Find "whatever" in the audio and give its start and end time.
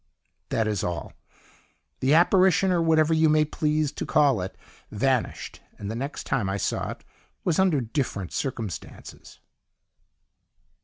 2.81-3.13